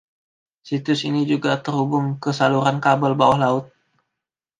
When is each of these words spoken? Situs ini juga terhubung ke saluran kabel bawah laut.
Situs 0.67 1.01
ini 1.09 1.21
juga 1.31 1.51
terhubung 1.65 2.07
ke 2.23 2.31
saluran 2.39 2.77
kabel 2.85 3.11
bawah 3.19 3.37
laut. 3.43 3.65